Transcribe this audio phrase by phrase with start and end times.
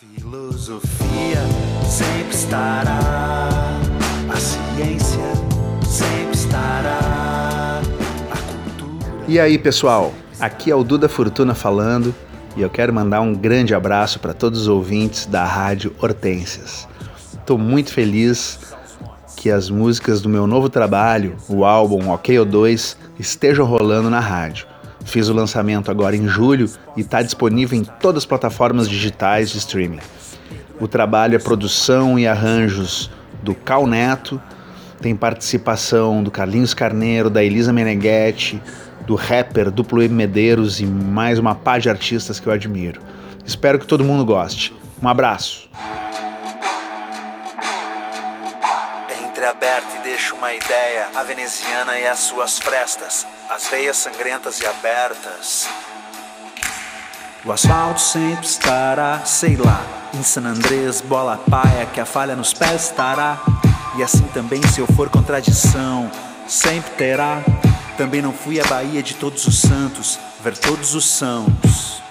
[0.00, 1.42] filosofia
[1.84, 3.50] sempre estará,
[4.30, 5.20] a ciência
[5.84, 7.82] sempre estará,
[8.30, 9.24] a cultura.
[9.28, 10.14] E aí, pessoal?
[10.40, 12.14] Aqui é o Duda Fortuna falando
[12.56, 16.88] e eu quero mandar um grande abraço para todos os ouvintes da Rádio Hortências.
[17.34, 18.58] Estou muito feliz
[19.36, 24.66] que as músicas do meu novo trabalho, o álbum OK O2, estejam rolando na rádio.
[25.04, 29.58] Fiz o lançamento agora em julho e está disponível em todas as plataformas digitais de
[29.58, 30.00] streaming.
[30.80, 33.10] O trabalho é produção e arranjos
[33.42, 34.40] do Cal Neto,
[35.00, 38.60] tem participação do Carlinhos Carneiro, da Elisa Meneghetti,
[39.06, 43.00] do rapper Duplo M Medeiros e mais uma pá de artistas que eu admiro.
[43.44, 44.74] Espero que todo mundo goste.
[45.02, 45.68] Um abraço.
[49.40, 54.66] Entreaberta e deixa uma ideia, a veneziana e as suas frestas, as veias sangrentas e
[54.66, 55.66] abertas.
[57.42, 62.52] O asfalto sempre estará, sei lá, em San Andrés, bola paia, que a falha nos
[62.52, 63.38] pés estará.
[63.96, 66.10] E assim também, se eu for contradição,
[66.46, 67.42] sempre terá.
[67.96, 72.02] Também não fui à Bahia de Todos os Santos, ver todos os santos.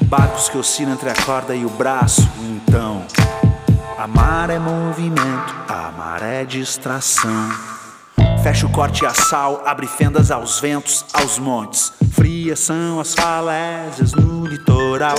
[0.00, 3.06] Barcos que oscilam entre a corda e o braço, então.
[3.96, 7.48] Amar é movimento, amar é distração.
[8.42, 11.92] Fecha o corte a sal, abre fendas aos ventos, aos montes.
[12.12, 15.14] Frias são as falésias no litoral.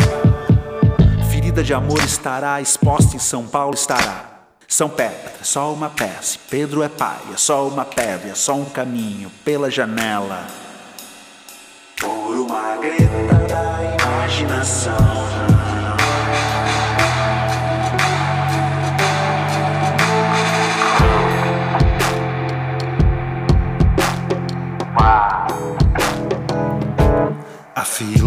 [1.32, 4.26] Ferida de amor estará exposta em São Paulo estará.
[4.68, 6.38] São pedra, é só uma peça.
[6.50, 10.46] Pedro é pai, é só uma pedra, é só um caminho pela janela.
[11.98, 15.55] Por uma greta da imaginação.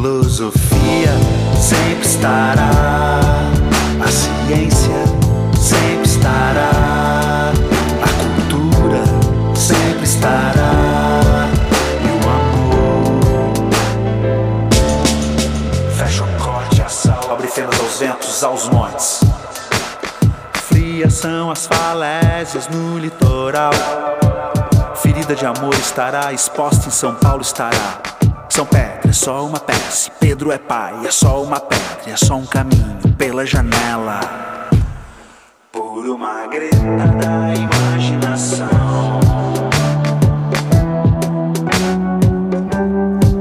[0.08, 1.12] Filosofia
[1.60, 3.20] sempre estará,
[4.00, 5.04] a ciência
[5.54, 7.52] sempre estará,
[8.02, 9.04] a cultura
[9.54, 11.50] sempre estará,
[12.00, 13.20] e o amor.
[15.94, 19.20] Fecha o corte, a sal, abre aos ventos, aos montes.
[20.54, 23.72] Frias são as falésias no litoral.
[24.94, 28.17] Ferida de amor estará exposta em São Paulo estará.
[28.58, 30.10] São pedra, é só uma peça.
[30.18, 34.18] Pedro é pai, é só uma pedra, é só um caminho pela janela.
[35.70, 38.66] Por uma greta da imaginação.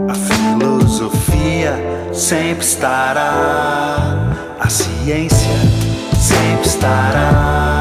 [0.08, 1.74] A filosofia
[2.14, 3.98] sempre estará,
[4.60, 5.50] a ciência
[6.16, 7.77] sempre estará,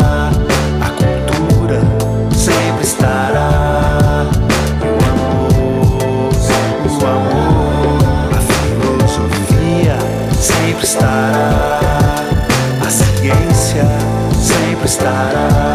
[10.86, 11.80] estará,
[12.80, 13.84] a ciência
[14.40, 15.65] sempre estará.